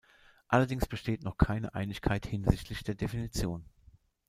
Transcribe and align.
Allerdings 0.47 0.87
besteht 0.87 1.21
noch 1.23 1.37
keine 1.37 1.75
Einigkeit 1.75 2.25
hinsichtlich 2.25 2.83
der 2.83 2.95
Definition. 2.95 3.65